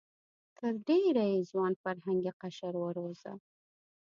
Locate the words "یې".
1.31-1.47